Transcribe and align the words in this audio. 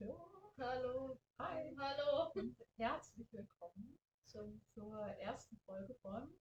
Ja. 0.00 0.14
Hallo. 0.58 1.18
Hi 1.40 1.74
Hallo. 1.76 2.30
und 2.36 2.56
herzlich 2.76 3.26
willkommen 3.32 3.98
zum, 4.26 4.62
zur 4.72 4.96
ersten 5.18 5.56
Folge 5.66 5.92
von. 5.96 6.32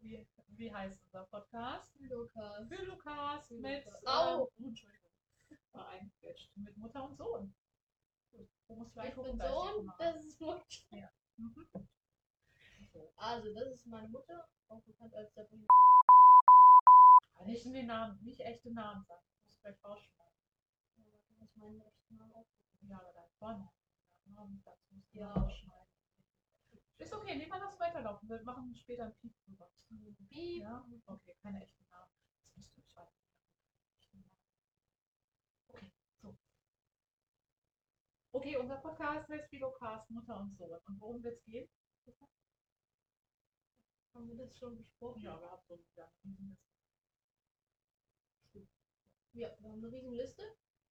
Wie, 0.00 0.26
wie 0.48 0.74
heißt 0.74 1.00
unser 1.04 1.24
Podcast? 1.26 1.94
Lukas. 2.00 2.68
Für 2.68 2.84
Lukas 2.84 3.50
mit, 3.50 3.86
ähm, 3.86 3.92
oh, 4.04 4.48
Entschuldigung, 4.58 5.12
war 5.70 5.88
eingequetscht. 5.90 6.50
mit 6.56 6.76
Mutter 6.76 7.04
und 7.04 7.16
Sohn. 7.16 7.54
Gut, 8.32 8.48
musst 8.66 8.94
gleich 8.94 9.10
Ich 9.10 9.14
gucken, 9.14 9.38
da 9.38 9.48
Sohn, 9.48 9.92
das 9.96 10.24
ist 10.24 10.40
Mutter. 10.40 10.64
Mhm. 11.36 11.68
So. 12.92 13.12
Also, 13.16 13.54
das 13.54 13.68
ist 13.74 13.86
meine 13.86 14.08
Mutter, 14.08 14.48
auch 14.66 14.82
bekannt 14.82 15.14
als 15.14 15.32
der 15.34 15.44
Bring. 15.44 15.68
Nicht 17.52 17.66
in 17.66 17.74
den 17.74 17.86
Namen, 17.86 18.18
nicht 18.24 18.40
echte 18.40 18.72
Namen 18.72 19.04
sagen. 19.04 19.20
Du 19.36 19.44
musst 19.44 19.60
gleich 19.60 19.84
rausschneiden. 19.84 20.32
Du 20.96 21.02
musst 21.02 21.56
meinen 21.56 21.82
rechten 21.82 22.16
Namen 22.16 22.32
aufrufen. 22.32 22.88
Ja, 22.88 22.98
aber 22.98 23.12
dein 23.12 23.30
Vornamen. 23.38 23.68
Namen, 24.24 24.62
Das 24.64 24.90
musst 24.90 25.12
du 25.12 25.18
Ja. 25.18 25.32
rausschneiden. 25.34 25.92
Ist 26.96 27.12
okay, 27.12 27.36
nehmen 27.36 27.52
wir 27.52 27.60
das 27.60 27.78
weiterlaufen. 27.78 28.26
Wir 28.26 28.42
machen 28.42 28.74
später 28.74 29.04
ein 29.04 29.14
Piep 29.16 29.34
drüber. 29.44 29.70
Piep. 30.30 30.62
Ja, 30.62 30.88
okay, 31.04 31.36
keine 31.42 31.62
echten 31.62 31.86
Namen. 31.90 32.10
Das 32.54 32.54
müsst 32.56 32.74
ihr 32.78 32.84
euch 32.84 32.96
weiter. 32.96 33.12
Okay, 35.68 35.92
so. 36.22 36.38
Okay, 38.32 38.56
unser 38.56 38.76
Podcast 38.78 39.28
heißt 39.28 39.52
Videocast 39.52 40.10
Mutter 40.10 40.40
und 40.40 40.56
Sohn. 40.56 40.80
Und 40.86 41.00
worum 41.00 41.22
wird 41.22 41.36
es 41.36 41.44
gehen? 41.44 41.68
Haben 44.14 44.28
wir 44.28 44.36
das 44.38 44.56
schon 44.56 44.78
besprochen? 44.78 45.20
Ja, 45.20 45.38
wir 45.38 45.50
haben 45.50 45.62
so 45.68 45.78
ja, 45.96 46.10
eine 46.24 46.32
Riesenliste. 46.38 46.81
Ja, 49.34 49.48
wir 49.58 49.70
haben 49.70 49.78
eine 49.78 49.92
riesen 49.92 50.12
Liste. 50.12 50.42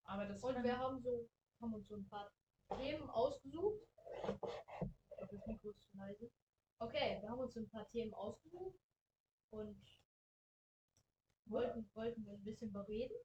Aber 0.03 0.25
das 0.25 0.43
Und 0.43 0.63
wir 0.63 0.77
haben 0.77 0.99
so, 0.99 1.29
haben 1.61 1.73
uns 1.73 1.87
so 1.87 1.95
ein 1.95 2.07
paar 2.07 2.31
Themen 2.75 3.09
ausgesucht. 3.09 3.81
Ich 4.23 5.17
glaube, 5.17 5.35
das 5.35 5.47
Mikro 5.47 5.69
ist 5.69 5.81
zu 5.81 5.97
leise. 5.97 6.31
Okay, 6.79 7.21
wir 7.21 7.29
haben 7.29 7.39
uns 7.39 7.53
so 7.53 7.59
ein 7.59 7.69
paar 7.69 7.87
Themen 7.89 8.13
ausgesucht 8.15 8.79
und 9.51 9.79
wollten, 11.45 11.89
wollten 11.93 12.25
wir 12.25 12.33
ein 12.33 12.43
bisschen 12.43 12.73
bereden. 12.73 13.15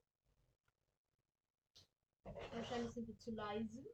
Wahrscheinlich 2.52 2.92
sind 2.92 3.08
wir 3.08 3.18
zu 3.18 3.30
leise. 3.30 3.86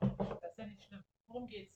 das 0.00 0.50
ist 0.52 0.58
ja 0.58 0.66
nicht 0.66 0.84
schlimm. 0.84 1.04
Worum 1.26 1.48
geht's? 1.48 1.74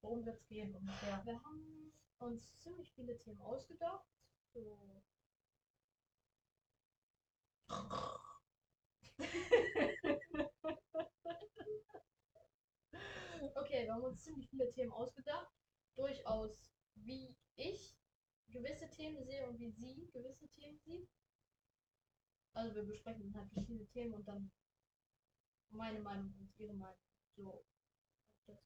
Worum 0.00 0.24
wird 0.24 0.40
es 0.40 0.46
gehen 0.48 0.74
ungefähr? 0.74 1.24
Wir 1.24 1.42
haben 1.42 1.92
uns 2.18 2.58
ziemlich 2.58 2.92
viele 2.92 3.16
Themen 3.18 3.40
ausgedacht. 3.42 4.04
So. 4.52 5.02
Okay, 13.54 13.84
wir 13.84 13.94
haben 13.94 14.04
uns 14.04 14.22
ziemlich 14.22 14.48
viele 14.50 14.70
Themen 14.72 14.92
ausgedacht. 14.92 15.48
Durchaus, 15.96 16.70
wie 16.94 17.36
ich 17.56 17.96
gewisse 18.48 18.90
Themen 18.90 19.24
sehe 19.24 19.46
und 19.48 19.58
wie 19.60 19.70
sie 19.70 20.10
gewisse 20.12 20.48
Themen 20.48 20.78
sieht. 20.80 21.08
Also 22.52 22.74
wir 22.74 22.82
besprechen 22.82 23.34
halt 23.34 23.50
verschiedene 23.52 23.86
Themen 23.88 24.14
und 24.14 24.26
dann 24.26 24.50
meine 25.70 26.00
Meinung 26.00 26.34
und 26.38 26.52
ihre 26.58 26.74
Meinung. 26.74 26.98
So. 27.36 27.64
Das 28.46 28.58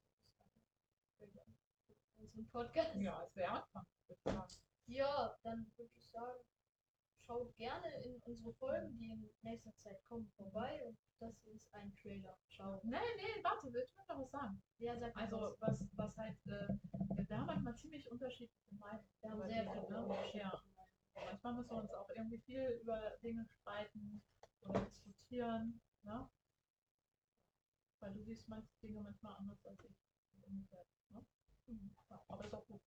ist 1.29 2.19
unseren 2.19 2.49
Podcast. 2.51 2.97
Ja, 2.97 3.23
es 3.25 3.37
wäre 3.37 3.51
Anfang. 3.51 3.87
sagen. 4.25 4.55
Ja, 4.87 5.39
dann 5.43 5.71
würde 5.77 5.93
ich 5.97 6.11
sagen, 6.11 6.39
schaut 7.27 7.57
gerne 7.57 8.05
in 8.05 8.21
unsere 8.23 8.53
Folgen, 8.55 8.99
die 8.99 9.11
in 9.11 9.31
nächster 9.43 9.75
Zeit 9.83 10.03
kommen, 10.05 10.31
vorbei. 10.37 10.85
Und 10.87 10.99
das 11.21 11.35
ist 11.47 11.73
ein 11.75 11.95
Trailer. 12.03 12.39
Ciao. 12.55 12.81
Nee, 12.85 12.97
nee, 13.17 13.43
warte, 13.43 13.69
ich 13.69 13.75
will 13.75 13.89
noch 14.09 14.21
was 14.21 14.31
sagen. 14.31 14.63
Ja, 14.79 14.99
sag 14.99 15.15
mal 15.15 15.23
Also 15.25 15.57
was. 15.61 15.81
was, 15.97 16.17
halt, 16.17 16.37
äh, 16.47 16.69
wir 17.29 17.39
haben 17.39 17.47
manchmal 17.47 17.77
ziemlich 17.79 18.11
unterschiedliche 18.11 18.75
Meinungen. 18.75 19.09
wir 19.21 19.31
haben 19.31 19.43
sehr 19.49 19.65
viele 19.73 20.07
ne? 20.09 20.31
Ja. 20.35 20.63
Manchmal 21.15 21.55
müssen 21.55 21.71
wir 21.71 21.79
uns 21.79 21.91
auch 21.95 22.09
irgendwie 22.11 22.39
viel 22.41 22.81
über 22.83 23.17
Dinge 23.23 23.47
streiten 23.61 24.23
oder 24.63 24.81
diskutieren, 24.87 25.81
ne? 26.03 26.29
Weil 28.01 28.15
du 28.15 28.23
siehst 28.25 28.49
manche 28.49 28.69
Dinge 28.83 29.01
manchmal 29.01 29.37
anders 29.37 29.65
als 29.65 29.79
ich. 29.85 29.97
Ne? 31.11 31.27
Ja, 32.11 32.25
aber 32.29 32.45
ist 32.45 32.55
auch 32.55 32.67
gut. 32.67 32.83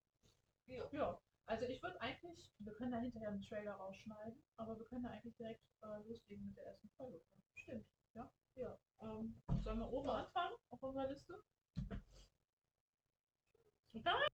Ja. 0.67 0.89
Ja, 0.91 1.21
also 1.47 1.65
ich 1.65 1.83
würde 1.83 2.01
eigentlich, 2.01 2.53
wir 2.59 2.73
können 2.75 2.93
da 2.93 2.99
hinterher 2.99 3.29
einen 3.29 3.43
Trailer 3.43 3.73
rausschneiden, 3.73 4.43
aber 4.57 4.79
wir 4.79 4.85
können 4.87 5.05
da 5.05 5.11
eigentlich 5.11 5.37
direkt 5.37 5.63
äh, 5.83 5.99
loslegen 6.07 6.47
mit 6.49 6.57
der 6.57 6.67
ersten 6.67 6.89
Folge. 6.97 7.21
Stimmt. 7.55 7.87
Ja, 8.15 8.31
ja. 8.55 8.79
Ähm, 9.01 9.41
sollen 9.63 9.79
wir 9.79 9.93
oben 9.93 10.09
anfangen 10.09 10.55
auf 10.71 10.83
unserer 10.83 11.09
Liste? 11.09 11.43
Nein! 13.93 14.29